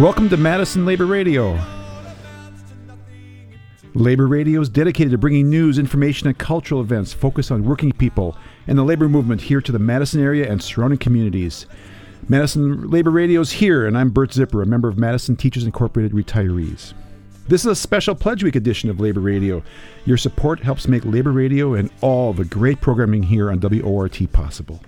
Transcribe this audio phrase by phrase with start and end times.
[0.00, 1.60] Welcome to Madison Labor Radio.
[3.92, 8.34] Labor Radio is dedicated to bringing news, information, and cultural events focused on working people
[8.66, 11.66] and the labor movement here to the Madison area and surrounding communities.
[12.30, 16.12] Madison Labor Radio is here, and I'm Bert Zipper, a member of Madison Teachers Incorporated
[16.12, 16.94] Retirees.
[17.48, 19.62] This is a special Pledge Week edition of Labor Radio.
[20.06, 24.80] Your support helps make Labor Radio and all the great programming here on WORT possible.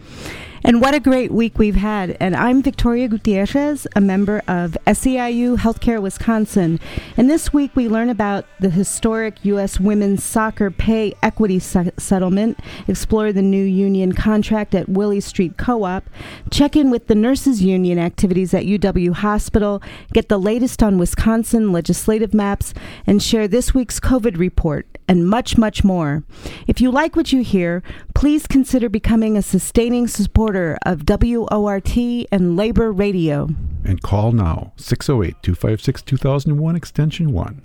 [0.65, 2.17] And what a great week we've had.
[2.21, 6.79] And I'm Victoria Gutierrez, a member of SEIU Healthcare Wisconsin.
[7.17, 9.81] And this week we learn about the historic U.S.
[9.81, 15.83] women's soccer pay equity se- settlement, explore the new union contract at Willy Street Co
[15.83, 16.09] op,
[16.53, 21.73] check in with the nurses union activities at UW Hospital, get the latest on Wisconsin
[21.73, 22.73] legislative maps,
[23.05, 26.23] and share this week's COVID report, and much, much more.
[26.69, 27.83] If you like what you hear,
[28.15, 31.97] please consider becoming a sustaining supporter of WORT
[32.31, 33.49] and Labor Radio.
[33.85, 37.63] And call now 608 256 2001 Extension 1.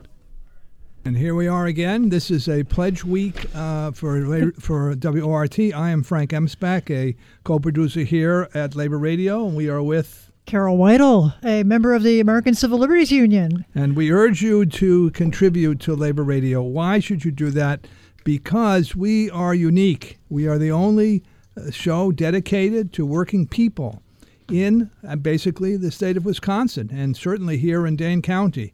[1.06, 2.10] And here we are again.
[2.10, 5.60] This is a pledge week uh, for for WORT.
[5.60, 10.78] I am Frank Emspak, a co-producer here at Labor Radio, and we are with Carol
[10.78, 13.66] Weidel, a member of the American Civil Liberties Union.
[13.76, 16.62] And we urge you to contribute to Labor Radio.
[16.62, 17.86] Why should you do that?
[18.24, 20.20] Because we are unique.
[20.30, 21.24] We are the only
[21.72, 24.02] show dedicated to working people
[24.50, 28.74] in uh, basically the state of Wisconsin and certainly here in Dane County.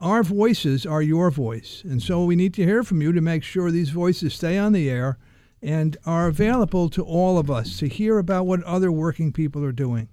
[0.00, 3.42] Our voices are your voice, and so we need to hear from you to make
[3.42, 5.18] sure these voices stay on the air
[5.62, 9.72] and are available to all of us to hear about what other working people are
[9.72, 10.08] doing.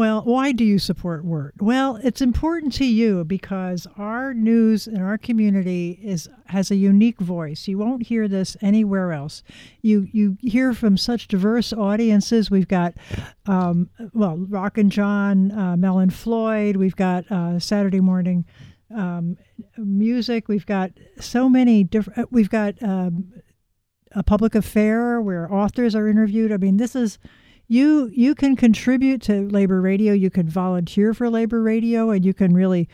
[0.00, 1.56] Well, why do you support WORT?
[1.60, 7.20] Well, it's important to you because our news in our community is has a unique
[7.20, 7.68] voice.
[7.68, 9.42] You won't hear this anywhere else.
[9.82, 12.50] You you hear from such diverse audiences.
[12.50, 12.94] We've got,
[13.44, 16.76] um, well, Rock and John, uh, Mel and Floyd.
[16.76, 18.46] We've got uh, Saturday morning
[18.96, 19.36] um,
[19.76, 20.48] music.
[20.48, 22.20] We've got so many different.
[22.20, 23.34] Uh, we've got um,
[24.12, 26.52] a public affair where authors are interviewed.
[26.52, 27.18] I mean, this is
[27.70, 30.12] you you can contribute to labor radio.
[30.12, 32.88] You can volunteer for labor radio and you can really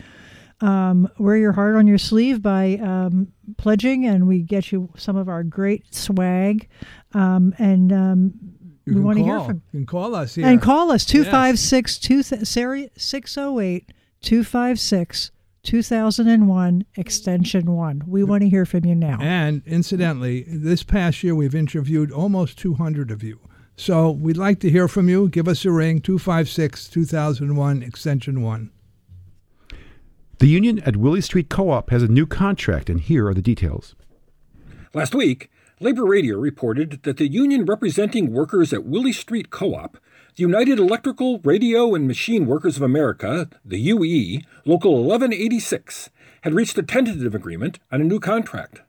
[0.60, 5.16] um, wear your heart on your sleeve by um, pledging and we get you some
[5.16, 6.68] of our great swag.
[7.14, 8.34] Um, and um,
[8.86, 10.46] we want to hear from you can call us here.
[10.46, 11.98] and call us 256
[12.96, 15.30] 608 256
[15.62, 19.16] 2001 extension 1 we want to hear from you now.
[19.22, 23.40] And incidentally this past year we've interviewed almost 200 of you
[23.76, 25.28] so we'd like to hear from you.
[25.28, 28.70] Give us a ring, 256 2001, extension 1.
[30.38, 33.42] The union at Willy Street Co op has a new contract, and here are the
[33.42, 33.94] details.
[34.92, 35.50] Last week,
[35.80, 39.98] Labor Radio reported that the union representing workers at Willy Street Co op,
[40.36, 46.10] the United Electrical, Radio, and Machine Workers of America, the UE, Local 1186,
[46.42, 48.80] had reached a tentative agreement on a new contract.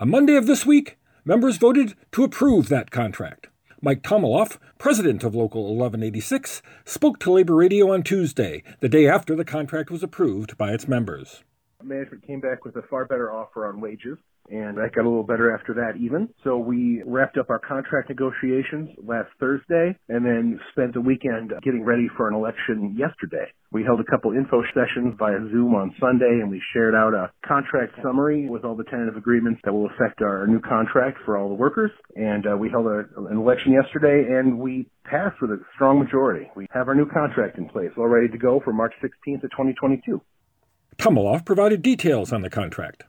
[0.00, 3.48] On Monday of this week, members voted to approve that contract.
[3.84, 9.36] Mike Tomaloff, president of Local 1186, spoke to Labor Radio on Tuesday, the day after
[9.36, 11.44] the contract was approved by its members.
[11.82, 14.16] Management came back with a far better offer on wages
[14.50, 16.28] and that got a little better after that even.
[16.44, 21.84] So we wrapped up our contract negotiations last Thursday and then spent the weekend getting
[21.84, 23.46] ready for an election yesterday.
[23.72, 27.32] We held a couple info sessions via Zoom on Sunday and we shared out a
[27.46, 31.48] contract summary with all the tentative agreements that will affect our new contract for all
[31.48, 31.90] the workers.
[32.14, 36.50] And uh, we held a, an election yesterday and we passed with a strong majority.
[36.54, 39.50] We have our new contract in place, all ready to go for March 16th of
[39.50, 40.20] 2022.
[40.96, 43.04] Tomaloff provided details on the contract.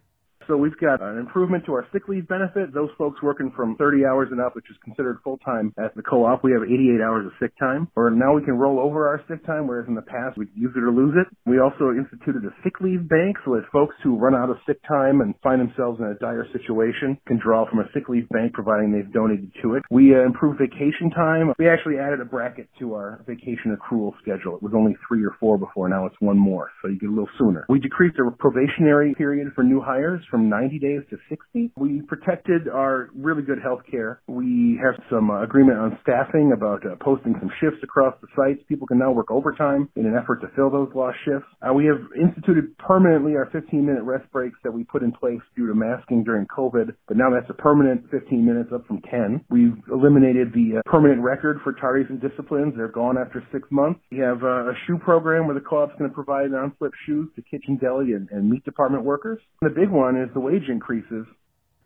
[0.47, 2.71] So we've got an improvement to our sick leave benefit.
[2.73, 6.03] Those folks working from 30 hours and up, which is considered full time at the
[6.03, 7.87] co-op, we have 88 hours of sick time.
[7.95, 10.71] Or now we can roll over our sick time, whereas in the past we'd use
[10.75, 11.25] it or lose it.
[11.49, 14.77] We also instituted a sick leave bank so that folks who run out of sick
[14.87, 18.53] time and find themselves in a dire situation can draw from a sick leave bank,
[18.53, 19.83] providing they've donated to it.
[19.89, 21.53] We uh, improved vacation time.
[21.57, 24.57] We actually added a bracket to our vacation accrual schedule.
[24.57, 25.89] It was only three or four before.
[25.89, 27.65] Now it's one more, so you get a little sooner.
[27.67, 31.71] We decreased the probationary period for new hires from 90 days to 60.
[31.77, 34.19] We protected our really good health care.
[34.27, 38.59] We have some uh, agreement on staffing about uh, posting some shifts across the sites.
[38.67, 41.47] People can now work overtime in an effort to fill those lost shifts.
[41.63, 45.39] Uh, we have instituted permanently our 15 minute rest breaks that we put in place
[45.55, 49.39] due to masking during COVID, but now that's a permanent 15 minutes up from 10.
[49.49, 52.73] We've eliminated the uh, permanent record for tardies and disciplines.
[52.75, 54.01] They're gone after six months.
[54.11, 57.41] We have uh, a shoe program where the co-op's going to provide non-slip shoes to
[57.41, 59.39] kitchen, deli, and, and meat department workers.
[59.61, 61.25] And the big one is the wage increases.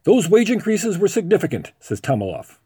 [0.03, 2.57] Those wage increases were significant, says Tomaloff.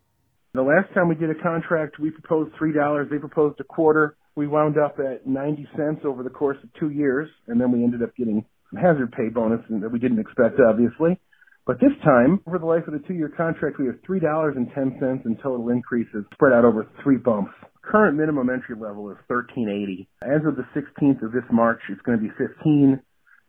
[0.54, 3.10] The last time we did a contract, we proposed $3.
[3.10, 4.16] They proposed a quarter.
[4.36, 7.84] We wound up at 90 cents over the course of two years, and then we
[7.84, 11.20] ended up getting some hazard pay bonus that we didn't expect, obviously.
[11.66, 15.70] But this time, over the life of the two-year contract, we have $3.10 in total
[15.70, 17.54] increases spread out over three bumps.
[17.82, 20.08] Current minimum entry level is 1380.
[20.22, 23.02] As of the 16th of this March, it's going to be 15,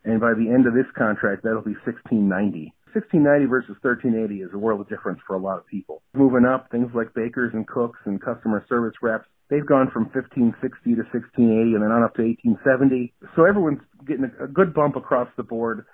[0.04, 2.72] and by the end of this contract, that'll be 1690.
[2.92, 6.02] 1690 versus 1380 is a world of difference for a lot of people.
[6.14, 10.94] Moving up, things like bakers and cooks and customer service reps, they've gone from 1560
[10.94, 13.12] to 1680 and then on up to 1870.
[13.34, 15.86] So everyone's getting a good bump across the board.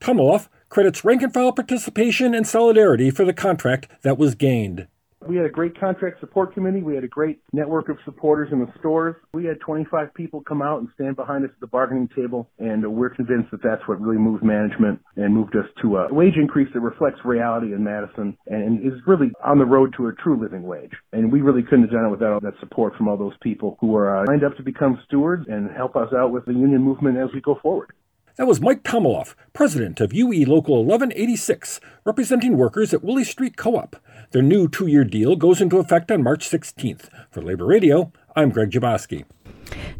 [0.00, 4.86] Tomiloff credits rank and file participation and solidarity for the contract that was gained.
[5.28, 6.82] We had a great contract support committee.
[6.82, 9.16] We had a great network of supporters in the stores.
[9.34, 12.86] We had 25 people come out and stand behind us at the bargaining table, and
[12.86, 16.68] we're convinced that that's what really moved management and moved us to a wage increase
[16.74, 20.62] that reflects reality in Madison and is really on the road to a true living
[20.62, 20.92] wage.
[21.12, 23.76] And we really couldn't have done it without all that support from all those people
[23.80, 26.82] who are uh, lined up to become stewards and help us out with the union
[26.82, 27.90] movement as we go forward.
[28.36, 33.76] That was Mike Tomiloff, president of UE Local 1186, representing workers at Willy Street Co
[33.76, 33.96] op.
[34.32, 37.08] Their new two year deal goes into effect on March 16th.
[37.30, 39.24] For Labor Radio, I'm Greg Jaboski.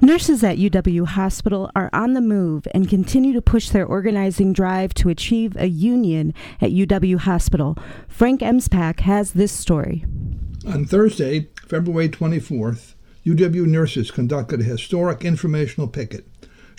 [0.03, 4.93] Nurses at UW Hospital are on the move and continue to push their organizing drive
[4.95, 7.79] to achieve a union at UW Hospital.
[8.07, 10.05] Frank Emspak has this story.
[10.69, 16.27] On Thursday, February 24th, UW nurses conducted a historic informational picket.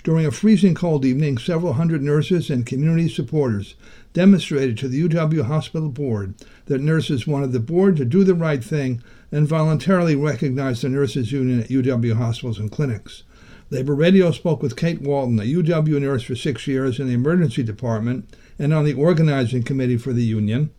[0.04, 3.74] During a freezing cold evening, several hundred nurses and community supporters
[4.12, 6.34] demonstrated to the UW Hospital Board
[6.66, 9.02] that nurses wanted the board to do the right thing
[9.32, 13.24] and voluntarily recognize the nurses union at UW hospitals and clinics.
[13.70, 17.62] Labor Radio spoke with Kate Walton, a UW nurse for six years in the emergency
[17.62, 20.70] department and on the organizing committee for the union,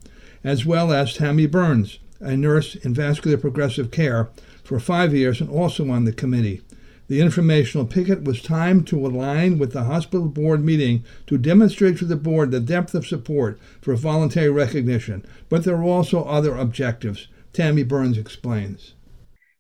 [0.44, 4.30] as well as Tammy Burns, a nurse in vascular progressive care
[4.64, 6.62] for five years and also on the committee.
[7.10, 12.06] The informational picket was timed to align with the hospital board meeting to demonstrate to
[12.06, 17.28] the board the depth of support for voluntary recognition, but there were also other objectives.
[17.52, 18.94] Tammy Burns explains.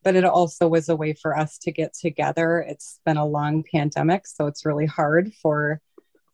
[0.03, 2.59] But it also was a way for us to get together.
[2.59, 5.81] It's been a long pandemic, so it's really hard for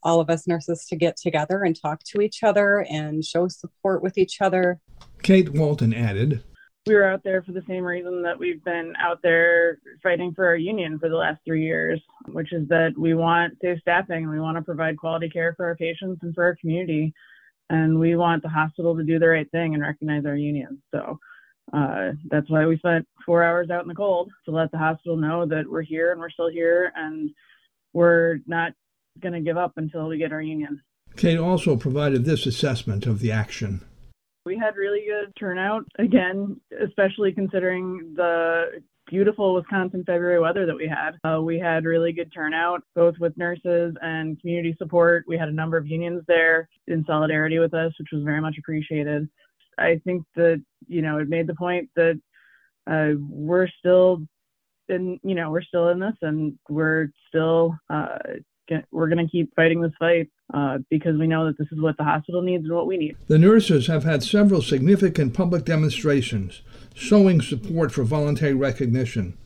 [0.03, 4.03] all of us nurses to get together and talk to each other and show support
[4.03, 4.81] with each other.
[5.23, 6.44] Kate Walton added
[6.85, 10.45] we were out there for the same reason that we've been out there fighting for
[10.45, 14.39] our union for the last three years, which is that we want safe staffing we
[14.39, 17.13] want to provide quality care for our patients and for our community.
[17.71, 20.81] And we want the hospital to do the right thing and recognize our union.
[20.91, 21.19] So
[21.73, 25.17] uh, that's why we spent four hours out in the cold to let the hospital
[25.17, 27.31] know that we're here and we're still here and
[27.93, 28.73] we're not
[29.19, 30.79] going to give up until we get our union.
[31.15, 33.83] Kate also provided this assessment of the action.
[34.45, 40.88] We had really good turnout again, especially considering the beautiful Wisconsin February weather that we
[40.88, 41.18] had.
[41.24, 45.25] Uh, we had really good turnout, both with nurses and community support.
[45.27, 48.57] We had a number of unions there in solidarity with us, which was very much
[48.59, 49.27] appreciated.
[49.80, 52.19] I think that, you know, it made the point that
[52.86, 54.21] uh, we're still
[54.89, 58.18] in, you know, we're still in this and we're still uh,
[58.91, 61.97] we're going to keep fighting this fight uh, because we know that this is what
[61.97, 63.18] the hospital needs and what we need.
[63.27, 66.62] The nurses have had several significant public demonstrations
[66.93, 69.38] showing support for voluntary recognition.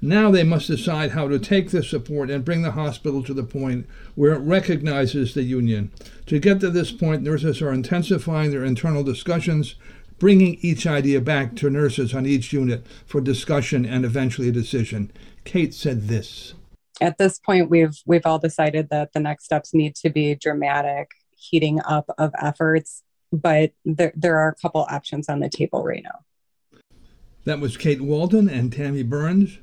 [0.00, 3.44] Now they must decide how to take this support and bring the hospital to the
[3.44, 5.90] point where it recognizes the union.
[6.26, 9.74] To get to this point, nurses are intensifying their internal discussions,
[10.18, 15.10] bringing each idea back to nurses on each unit for discussion and eventually a decision.
[15.44, 16.54] Kate said this
[17.00, 21.10] at this point we've we've all decided that the next steps need to be dramatic
[21.36, 26.02] heating up of efforts but there, there are a couple options on the table right
[26.02, 26.20] now.
[27.44, 29.58] That was kate Walton and tammy burns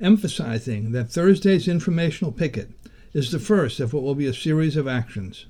[0.00, 2.70] emphasizing that thursday's informational picket
[3.12, 5.46] is the first of what will be a series of actions.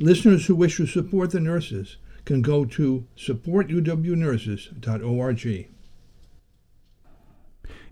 [0.00, 5.68] Listeners who wish to support the nurses can go to supportuwnurses.org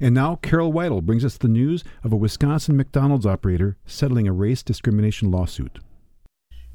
[0.01, 4.33] and now Carol Weidel brings us the news of a Wisconsin McDonald's operator settling a
[4.33, 5.79] race discrimination lawsuit.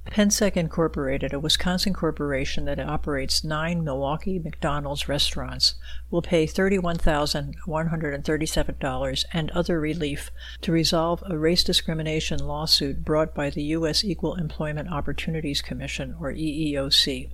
[0.08, 5.75] Pensec Incorporated, a Wisconsin corporation that operates nine Milwaukee McDonald's restaurants,
[6.10, 13.62] will pay $31,137 and other relief to resolve a race discrimination lawsuit brought by the
[13.63, 14.04] U.S.
[14.04, 17.30] Equal Employment Opportunities Commission, or EEOC.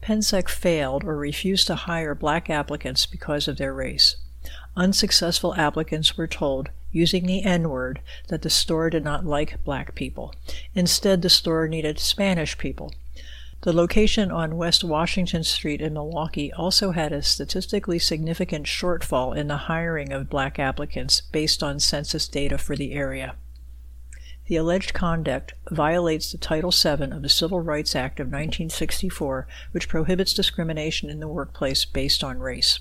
[0.00, 4.14] Pensec failed or refused to hire black applicants because of their race.
[4.80, 9.94] Unsuccessful applicants were told, using the N word, that the store did not like black
[9.94, 10.34] people.
[10.74, 12.90] Instead, the store needed Spanish people.
[13.60, 19.48] The location on West Washington Street in Milwaukee also had a statistically significant shortfall in
[19.48, 23.34] the hiring of black applicants based on census data for the area.
[24.46, 29.90] The alleged conduct violates the Title VII of the Civil Rights Act of 1964, which
[29.90, 32.80] prohibits discrimination in the workplace based on race.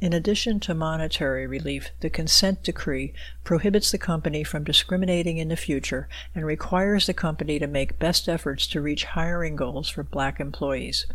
[0.00, 3.12] In addition to monetary relief, the consent decree
[3.44, 8.26] prohibits the company from discriminating in the future and requires the company to make best
[8.26, 11.06] efforts to reach hiring goals for black employees.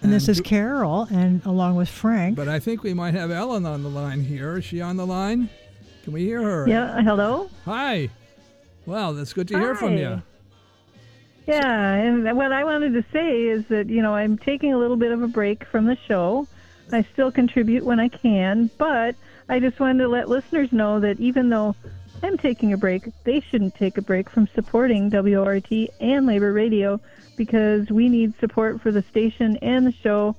[0.03, 2.37] And this is Carol, and along with Frank.
[2.37, 4.59] But I think we might have Ellen on the line here.
[4.59, 5.49] Is she on the line?
[6.05, 6.69] Can we hear her?
[6.69, 7.49] Yeah, hello?
[7.65, 8.11] Hi.
[8.91, 10.21] Well, that's good to hear from you.
[11.47, 14.97] Yeah, and what I wanted to say is that, you know, I'm taking a little
[14.97, 16.49] bit of a break from the show.
[16.91, 19.15] I still contribute when I can, but
[19.49, 21.77] I just wanted to let listeners know that even though
[22.25, 25.71] I'm taking a break, they shouldn't take a break from supporting WORT
[26.01, 27.01] and Labor Radio
[27.37, 30.35] because we need support for the station and the show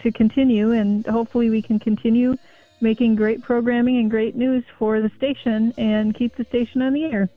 [0.00, 2.38] to continue, and hopefully we can continue
[2.80, 7.04] making great programming and great news for the station and keep the station on the
[7.04, 7.28] air.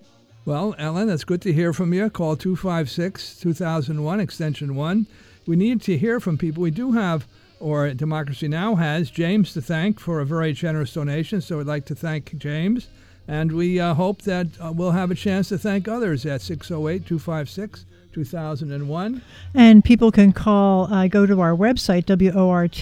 [0.46, 2.10] Well, Ellen, that's good to hear from you.
[2.10, 5.06] Call 256 2001, extension 1.
[5.48, 6.64] We need to hear from people.
[6.64, 7.28] We do have
[7.62, 8.76] or Democracy Now!
[8.76, 11.42] has James to thank for a very generous donation.
[11.42, 12.88] So we'd like to thank James.
[13.28, 17.06] And we uh, hope that uh, we'll have a chance to thank others at 608
[17.06, 19.22] 256 2001.
[19.54, 22.76] And people can call, uh, go to our website, wortfm.org.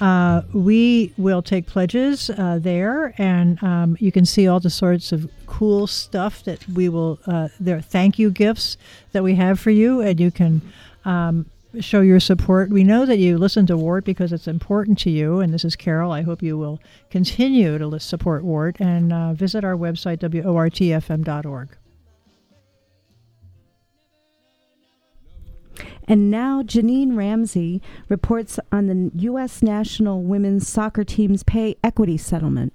[0.00, 5.10] Uh, we will take pledges uh, there, and um, you can see all the sorts
[5.10, 7.18] of cool stuff that we will.
[7.26, 8.76] Uh, there thank you gifts
[9.12, 10.60] that we have for you, and you can
[11.06, 11.46] um,
[11.80, 12.68] show your support.
[12.70, 15.76] We know that you listen to WORT because it's important to you, and this is
[15.76, 16.12] Carol.
[16.12, 16.78] I hope you will
[17.10, 21.68] continue to support WORT and uh, visit our website, wortfm.org.
[26.08, 29.62] And now Janine Ramsey reports on the U.S.
[29.62, 32.72] national women's soccer team's pay equity settlement.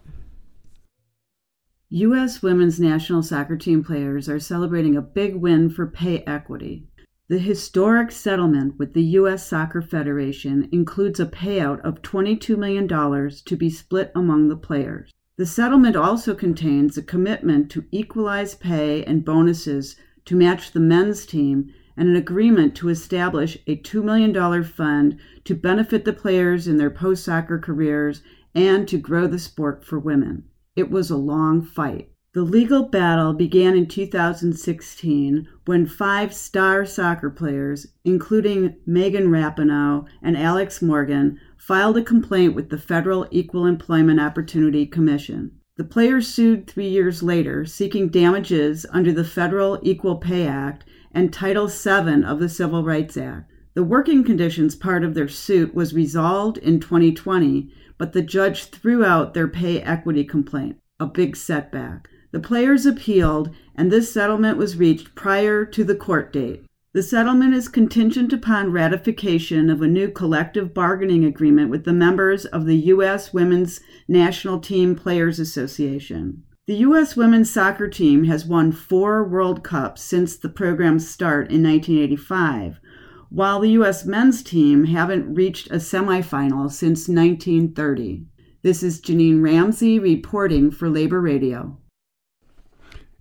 [1.89, 2.41] U.S.
[2.41, 6.87] women's national soccer team players are celebrating a big win for pay equity.
[7.27, 9.47] The historic settlement with the U.S.
[9.47, 15.11] Soccer Federation includes a payout of $22 million to be split among the players.
[15.37, 19.95] The settlement also contains a commitment to equalize pay and bonuses
[20.25, 25.55] to match the men's team and an agreement to establish a $2 million fund to
[25.55, 28.21] benefit the players in their post soccer careers
[28.53, 30.43] and to grow the sport for women.
[30.75, 32.11] It was a long fight.
[32.33, 40.37] The legal battle began in 2016 when five star soccer players, including Megan Rapinoe and
[40.37, 45.51] Alex Morgan, filed a complaint with the Federal Equal Employment Opportunity Commission.
[45.75, 51.31] The players sued three years later, seeking damages under the Federal Equal Pay Act and
[51.31, 53.51] Title VII of the Civil Rights Act.
[53.73, 59.05] The working conditions part of their suit was resolved in 2020, but the judge threw
[59.05, 62.09] out their pay equity complaint, a big setback.
[62.31, 66.65] The players appealed, and this settlement was reached prior to the court date.
[66.93, 72.43] The settlement is contingent upon ratification of a new collective bargaining agreement with the members
[72.45, 73.33] of the U.S.
[73.33, 76.43] Women's National Team Players Association.
[76.71, 77.17] The U.S.
[77.17, 82.79] women's soccer team has won four World Cups since the program's start in 1985,
[83.27, 84.05] while the U.S.
[84.05, 88.25] men's team haven't reached a semifinal since 1930.
[88.61, 91.77] This is Janine Ramsey reporting for Labor Radio.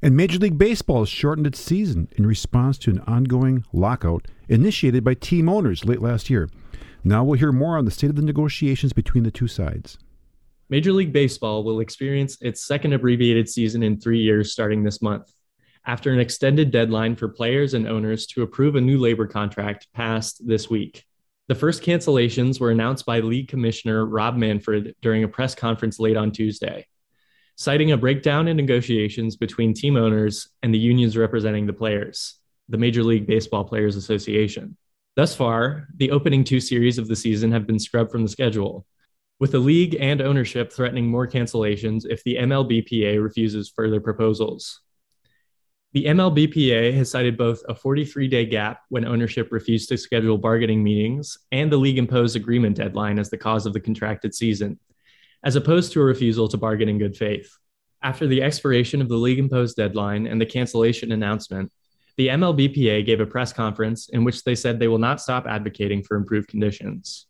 [0.00, 5.02] And Major League Baseball has shortened its season in response to an ongoing lockout initiated
[5.02, 6.49] by team owners late last year.
[7.02, 9.99] Now we'll hear more on the state of the negotiations between the two sides.
[10.71, 15.33] Major League Baseball will experience its second abbreviated season in three years starting this month,
[15.85, 20.47] after an extended deadline for players and owners to approve a new labor contract passed
[20.47, 21.05] this week.
[21.49, 26.17] The first cancellations were announced by League Commissioner Rob Manfred during a press conference late
[26.17, 26.87] on Tuesday
[27.61, 32.37] citing a breakdown in negotiations between team owners and the unions representing the players,
[32.71, 34.79] the Major League Baseball Players Association.
[35.15, 38.87] Thus far, the opening two series of the season have been scrubbed from the schedule,
[39.41, 44.83] with the league and ownership threatening more cancellations if the MLBPA refuses further proposals.
[45.93, 50.85] The MLBPA has cited both a 43 day gap when ownership refused to schedule bargaining
[50.85, 54.79] meetings and the league imposed agreement deadline as the cause of the contracted season,
[55.43, 57.51] as opposed to a refusal to bargain in good faith.
[58.03, 61.73] After the expiration of the league imposed deadline and the cancellation announcement,
[62.17, 66.03] the MLBPA gave a press conference in which they said they will not stop advocating
[66.03, 67.27] for improved conditions.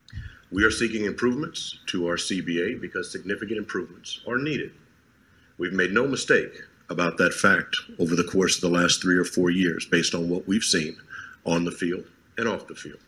[0.52, 4.72] We are seeking improvements to our CBA because significant improvements are needed.
[5.58, 6.52] We've made no mistake
[6.88, 10.28] about that fact over the course of the last three or four years based on
[10.28, 10.96] what we've seen
[11.46, 12.04] on the field
[12.36, 12.98] and off the field.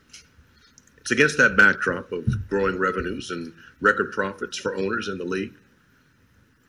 [0.99, 5.55] It's against that backdrop of growing revenues and record profits for owners in the league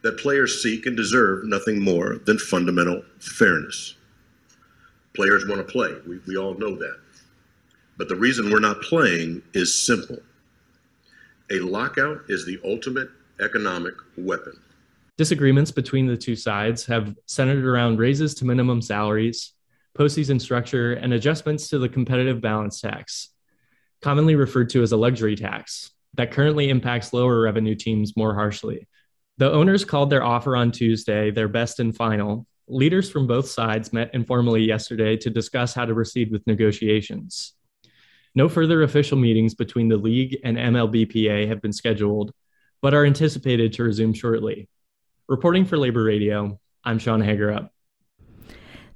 [0.01, 3.95] that players seek and deserve nothing more than fundamental fairness.
[5.15, 5.93] Players want to play.
[6.07, 6.99] We, we all know that.
[7.97, 10.17] But the reason we're not playing is simple.
[11.53, 14.59] A lockout is the ultimate economic weapon.
[15.17, 19.53] Disagreements between the two sides have centered around raises to minimum salaries,
[19.95, 23.29] postseason structure, and adjustments to the competitive balance tax,
[24.01, 28.87] commonly referred to as a luxury tax, that currently impacts lower revenue teams more harshly.
[29.37, 32.47] The owners called their offer on Tuesday their best and final.
[32.67, 37.53] Leaders from both sides met informally yesterday to discuss how to proceed with negotiations.
[38.35, 42.33] No further official meetings between the league and MLBPA have been scheduled,
[42.81, 44.67] but are anticipated to resume shortly.
[45.27, 47.69] Reporting for Labor Radio, I'm Sean Hagerup.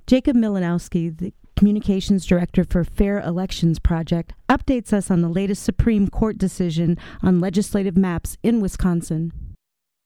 [0.07, 6.07] Jacob Milanowski, the Communications Director for Fair Elections Project, updates us on the latest Supreme
[6.07, 9.31] Court decision on legislative maps in Wisconsin.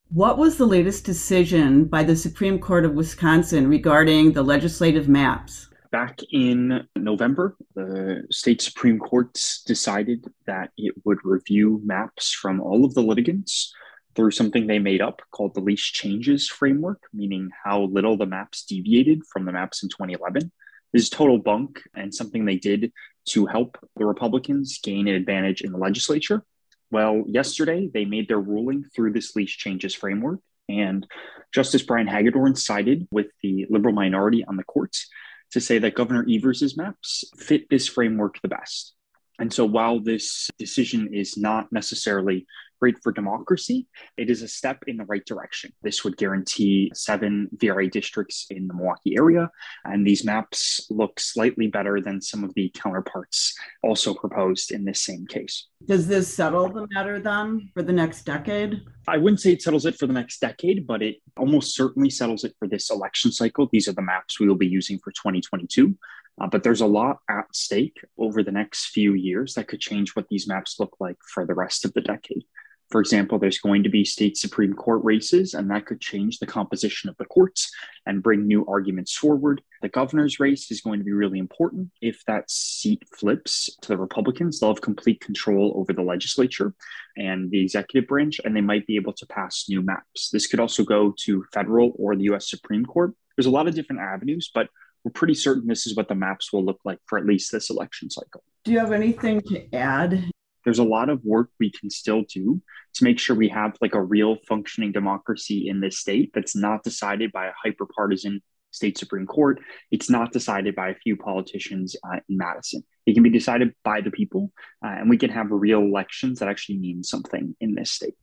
[0.10, 5.70] What was the latest decision by the Supreme Court of Wisconsin regarding the legislative maps?
[5.92, 12.86] Back in November, the state Supreme Court decided that it would review maps from all
[12.86, 13.74] of the litigants
[14.16, 18.64] through something they made up called the least changes framework, meaning how little the maps
[18.64, 20.50] deviated from the maps in 2011
[20.94, 22.94] is total bunk and something they did
[23.26, 26.42] to help the Republicans gain an advantage in the legislature.
[26.90, 31.06] Well, yesterday they made their ruling through this least changes framework, and
[31.54, 35.10] Justice Brian Hagedorn sided with the liberal minority on the courts
[35.52, 38.94] to say that Governor Evers' maps fit this framework the best.
[39.40, 42.46] And so while this decision is not necessarily
[42.82, 45.72] great for democracy, it is a step in the right direction.
[45.84, 49.50] This would guarantee seven VRA districts in the Milwaukee area,
[49.86, 55.04] and these maps look slightly better than some of the counterparts also proposed in this
[55.04, 55.68] same case.
[55.86, 58.82] Does this settle the matter then for the next decade?
[59.08, 62.44] I wouldn't say it settles it for the next decade, but it almost certainly settles
[62.44, 63.70] it for this election cycle.
[63.72, 65.96] These are the maps we will be using for 2022.
[66.40, 70.12] Uh, but there's a lot at stake over the next few years that could change
[70.12, 72.44] what these maps look like for the rest of the decade.
[72.92, 76.46] For example, there's going to be state Supreme Court races, and that could change the
[76.46, 77.72] composition of the courts
[78.06, 79.62] and bring new arguments forward.
[79.82, 81.90] The governor's race is going to be really important.
[82.02, 86.74] If that seat flips to the Republicans, they'll have complete control over the legislature
[87.16, 90.30] and the executive branch, and they might be able to pass new maps.
[90.30, 93.14] This could also go to federal or the US Supreme Court.
[93.38, 94.68] There's a lot of different avenues, but
[95.06, 97.70] we're pretty certain this is what the maps will look like for at least this
[97.70, 98.44] election cycle.
[98.66, 100.30] Do you have anything to add
[100.64, 102.62] there's a lot of work we can still do
[102.94, 106.84] to make sure we have like a real functioning democracy in this state that's not
[106.84, 109.60] decided by a hyper partisan state Supreme Court.
[109.92, 112.84] It's not decided by a few politicians uh, in Madison.
[113.06, 114.52] It can be decided by the people,
[114.84, 118.16] uh, and we can have real elections that actually mean something in this state.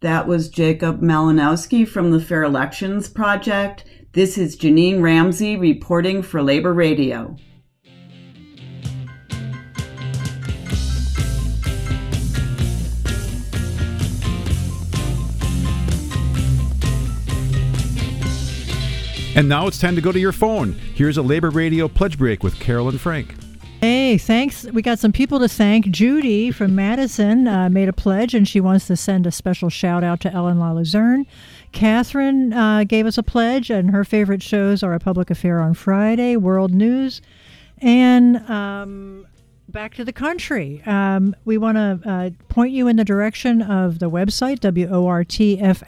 [0.00, 3.84] That was Jacob Malinowski from the Fair Elections Project.
[4.12, 7.36] This is Janine Ramsey reporting for Labor Radio.
[19.38, 20.72] And now it's time to go to your phone.
[20.72, 23.36] Here's a Labor Radio pledge break with Carolyn Frank.
[23.80, 24.64] Hey, thanks.
[24.64, 25.88] We got some people to thank.
[25.90, 30.02] Judy from Madison uh, made a pledge, and she wants to send a special shout
[30.02, 31.24] out to Ellen La Luzerne.
[31.70, 35.72] Catherine uh, gave us a pledge, and her favorite shows are A Public Affair on
[35.74, 37.22] Friday, World News,
[37.80, 39.24] and um,
[39.68, 40.82] back to the country.
[40.86, 45.80] Um, we want to uh, point you in the direction of the website, wortfm.org,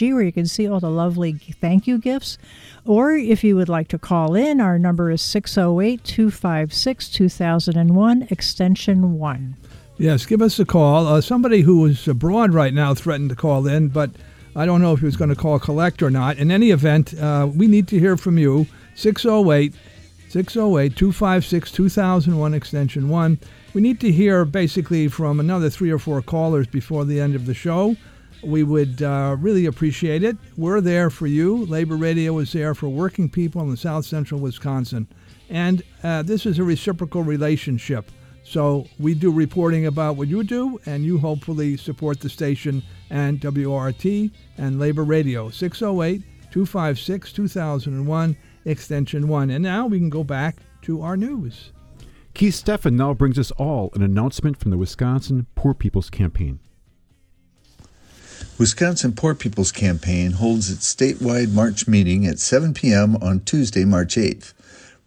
[0.00, 2.38] where you can see all the lovely thank you gifts.
[2.84, 9.18] Or if you would like to call in, our number is 608 256 2001, extension
[9.18, 9.56] 1.
[9.98, 11.06] Yes, give us a call.
[11.06, 14.10] Uh, somebody who is abroad right now threatened to call in, but
[14.56, 16.38] I don't know if he was going to call collect or not.
[16.38, 18.66] In any event, uh, we need to hear from you.
[18.94, 19.74] 608
[20.30, 23.38] 608 256 2001 extension 1.
[23.74, 27.46] We need to hear basically from another three or four callers before the end of
[27.46, 27.96] the show.
[28.44, 30.36] We would uh, really appreciate it.
[30.56, 31.66] We're there for you.
[31.66, 35.08] Labor Radio is there for working people in the South Central Wisconsin.
[35.48, 38.08] And uh, this is a reciprocal relationship.
[38.44, 43.40] So we do reporting about what you do, and you hopefully support the station and
[43.40, 45.50] WRT and Labor Radio.
[45.50, 49.50] 608 256 2001 extension 1.
[49.50, 51.72] And now we can go back to our news.
[52.34, 56.60] Keith Steffen now brings us all an announcement from the Wisconsin Poor People's Campaign.
[58.58, 63.16] Wisconsin Poor People's Campaign holds its statewide March meeting at 7 p.m.
[63.16, 64.52] on Tuesday, March 8th.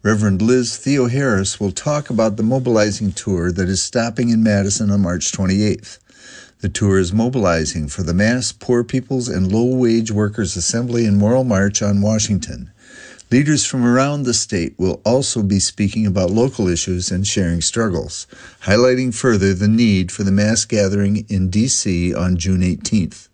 [0.02, 5.00] Reverend Liz Theoharis will talk about the mobilizing tour that is stopping in Madison on
[5.00, 5.98] March 28th.
[6.60, 11.16] The tour is mobilizing for the Mass Poor People's and Low Wage Workers Assembly and
[11.16, 12.70] Moral March on Washington.
[13.30, 18.26] Leaders from around the state will also be speaking about local issues and sharing struggles,
[18.62, 22.14] highlighting further the need for the mass gathering in D.C.
[22.14, 23.28] on June 18th.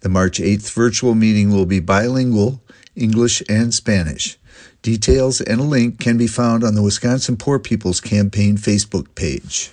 [0.00, 2.60] The March 8th virtual meeting will be bilingual,
[2.94, 4.38] English and Spanish.
[4.82, 9.70] Details and a link can be found on the Wisconsin Poor People's Campaign Facebook page.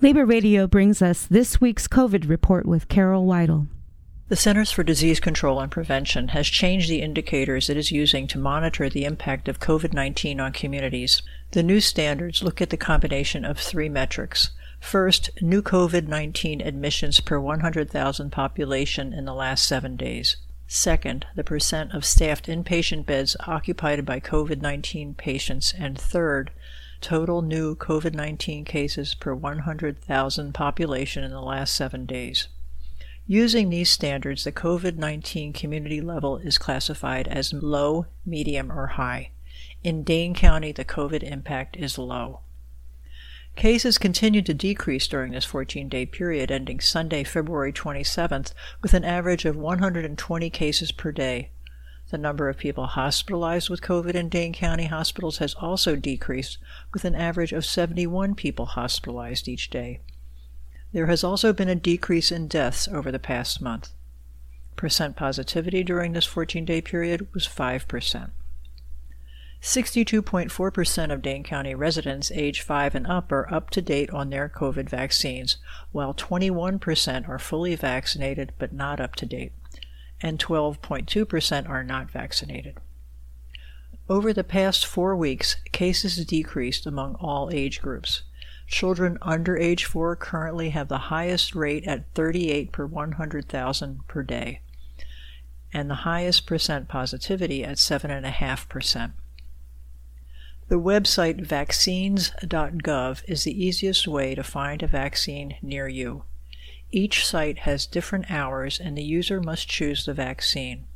[0.00, 3.68] Labor Radio brings us this week's COVID report with Carol Weidel.
[4.32, 8.38] The Centers for Disease Control and Prevention has changed the indicators it is using to
[8.38, 11.20] monitor the impact of COVID 19 on communities.
[11.50, 14.48] The new standards look at the combination of three metrics.
[14.80, 20.38] First, new COVID 19 admissions per 100,000 population in the last seven days.
[20.66, 25.74] Second, the percent of staffed inpatient beds occupied by COVID 19 patients.
[25.78, 26.52] And third,
[27.02, 32.48] total new COVID 19 cases per 100,000 population in the last seven days.
[33.32, 39.30] Using these standards, the COVID 19 community level is classified as low, medium, or high.
[39.82, 42.40] In Dane County, the COVID impact is low.
[43.56, 49.02] Cases continued to decrease during this 14 day period ending Sunday, February 27th, with an
[49.02, 51.48] average of 120 cases per day.
[52.10, 56.58] The number of people hospitalized with COVID in Dane County hospitals has also decreased,
[56.92, 60.00] with an average of 71 people hospitalized each day.
[60.92, 63.90] There has also been a decrease in deaths over the past month.
[64.76, 68.30] Percent positivity during this 14 day period was 5%.
[69.62, 74.48] 62.4% of Dane County residents age 5 and up are up to date on their
[74.48, 75.58] COVID vaccines,
[75.92, 79.52] while 21% are fully vaccinated but not up to date,
[80.20, 82.76] and 12.2% are not vaccinated.
[84.08, 88.24] Over the past four weeks, cases decreased among all age groups.
[88.66, 94.60] Children under age 4 currently have the highest rate at 38 per 100,000 per day,
[95.72, 99.12] and the highest percent positivity at 7.5%.
[100.68, 106.24] The website vaccines.gov is the easiest way to find a vaccine near you.
[106.90, 110.86] Each site has different hours, and the user must choose the vaccine.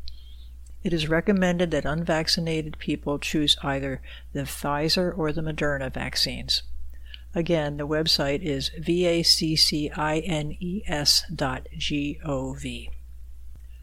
[0.82, 4.00] It is recommended that unvaccinated people choose either
[4.32, 6.62] the Pfizer or the Moderna vaccines.
[7.36, 9.28] Again, the website is vaccines.gov.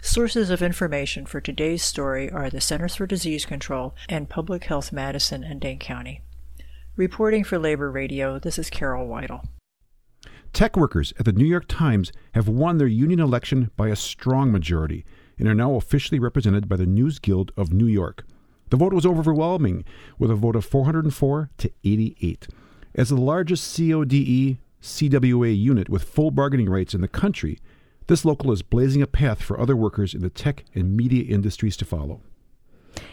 [0.02, 4.92] Sources of information for today's story are the Centers for Disease Control and Public Health
[4.92, 6.24] Madison and Dane County.
[6.96, 9.46] Reporting for Labor Radio, this is Carol Weidel.
[10.52, 14.52] Tech workers at the New York Times have won their union election by a strong
[14.52, 15.06] majority.
[15.38, 18.26] and are now officially represented by the News Guild of New York.
[18.72, 19.84] The vote was overwhelming,
[20.18, 22.48] with a vote of 404 to 88.
[22.96, 27.58] As the largest CODE CWA unit with full bargaining rights in the country,
[28.08, 31.76] this local is blazing a path for other workers in the tech and media industries
[31.78, 32.22] to follow.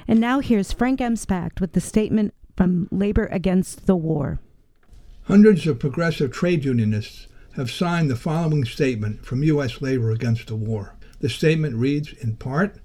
[0.07, 4.41] And now here's Frank Emspak with the statement from Labor Against the War.
[5.23, 9.81] Hundreds of progressive trade unionists have signed the following statement from U.S.
[9.81, 10.95] Labor Against the War.
[11.21, 12.77] The statement reads, in part,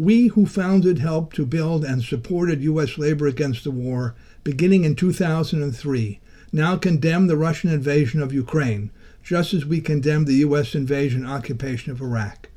[0.00, 2.98] We who founded, helped to build, and supported U.S.
[2.98, 6.20] labor against the war beginning in 2003
[6.52, 8.92] now condemn the Russian invasion of Ukraine,
[9.24, 10.76] just as we condemn the U.S.
[10.76, 12.48] invasion occupation of Iraq.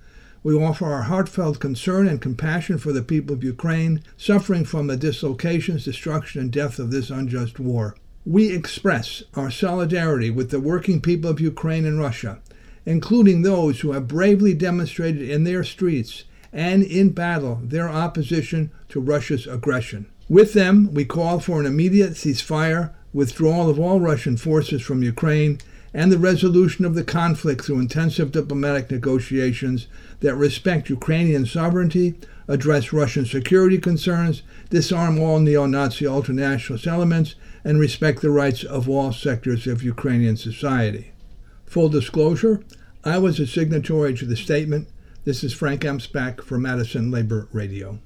[0.44, 4.96] We offer our heartfelt concern and compassion for the people of Ukraine suffering from the
[4.96, 7.96] dislocations, destruction, and death of this unjust war.
[8.24, 12.38] We express our solidarity with the working people of Ukraine and Russia,
[12.86, 19.00] including those who have bravely demonstrated in their streets and in battle their opposition to
[19.00, 20.06] Russia's aggression.
[20.30, 25.60] With them, we call for an immediate ceasefire, withdrawal of all Russian forces from Ukraine,
[25.94, 29.88] and the resolution of the conflict through intensive diplomatic negotiations
[30.22, 32.16] that respect Ukrainian sovereignty,
[32.48, 38.88] address Russian security concerns, disarm all neo Nazi ultranationalist elements, and respect the rights of
[38.90, 41.12] all sectors of Ukrainian society.
[41.66, 42.64] Full disclosure
[43.04, 44.88] I was a signatory to the statement.
[45.24, 48.00] This is Frank Emspak for Madison Labor Radio.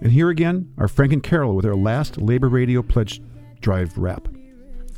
[0.00, 3.20] And here again are Frank and Carol with our last Labor Radio Pledge
[3.60, 4.28] Drive wrap.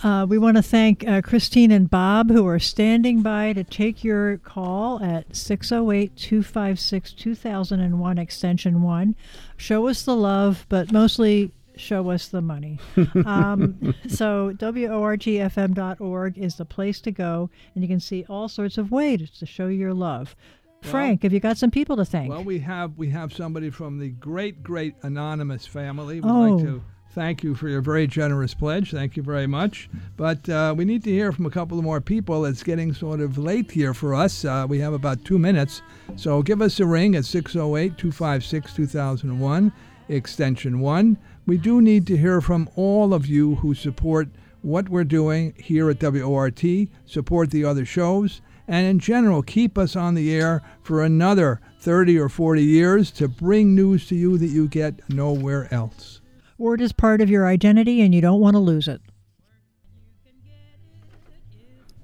[0.02, 4.04] Uh, we want to thank uh, Christine and Bob who are standing by to take
[4.04, 9.16] your call at 608 256 2001 Extension 1.
[9.56, 12.78] Show us the love, but mostly show us the money.
[13.26, 18.90] um, so, WORTFM.org is the place to go, and you can see all sorts of
[18.90, 20.36] ways to show your love.
[20.82, 22.30] Frank, have you got some people to thank?
[22.30, 26.20] Well, we have we have somebody from the great great anonymous family.
[26.22, 26.40] We'd Oh.
[26.54, 28.90] like to thank you for your very generous pledge.
[28.90, 29.90] Thank you very much.
[30.16, 32.46] But uh, we need to hear from a couple of more people.
[32.46, 34.42] It's getting sort of late here for us.
[34.44, 35.82] Uh, we have about two minutes.
[36.16, 39.72] So give us a ring at 608 256 2001,
[40.08, 41.18] extension 1.
[41.50, 44.28] We do need to hear from all of you who support
[44.62, 46.62] what we're doing here at WORT,
[47.06, 52.20] support the other shows, and in general, keep us on the air for another 30
[52.20, 56.20] or 40 years to bring news to you that you get nowhere else.
[56.56, 59.00] Word is part of your identity, and you don't want to lose it.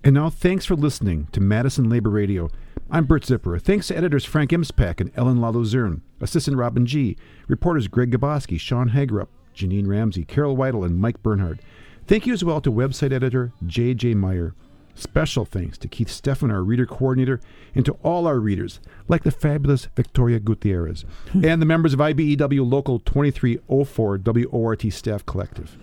[0.02, 2.50] And now, thanks for listening to Madison Labor Radio.
[2.88, 3.58] I'm Bert Zipper.
[3.58, 7.16] Thanks to editors Frank Emspak and Ellen LaLuzerne, assistant Robin G.,
[7.48, 11.58] reporters Greg Gaboski, Sean Hagerup, Janine Ramsey, Carol Weidel, and Mike Bernhard.
[12.06, 14.14] Thank you as well to website editor J.J.
[14.14, 14.54] Meyer.
[14.94, 17.40] Special thanks to Keith Steffen, our reader coordinator,
[17.74, 21.44] and to all our readers, like the fabulous Victoria Gutierrez, hmm.
[21.44, 25.76] and the members of IBEW Local 2304 WORT Staff Collective.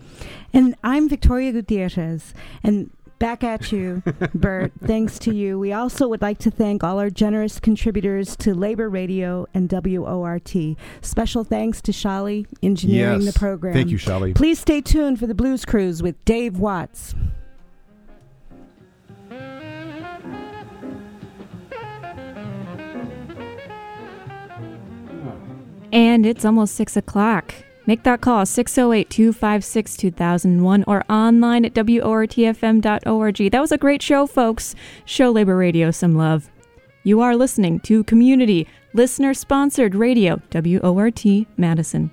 [0.53, 2.33] And I'm Victoria Gutierrez.
[2.63, 2.91] And
[3.23, 4.73] back at you, Bert.
[4.85, 5.57] Thanks to you.
[5.57, 10.53] We also would like to thank all our generous contributors to Labor Radio and WORT.
[11.01, 13.33] Special thanks to Shali engineering Yes.
[13.33, 13.73] the program.
[13.73, 14.35] Thank you, Shali.
[14.35, 17.15] Please stay tuned for the Blues Cruise with Dave Watts.
[25.91, 27.53] And it's almost 6 o'clock.
[27.85, 33.51] Make that call 608 256 2001 or online at WORTFM.org.
[33.51, 34.75] That was a great show, folks.
[35.05, 36.49] Show Labor Radio some love.
[37.03, 41.25] You are listening to Community Listener Sponsored Radio, WORT
[41.57, 42.11] Madison.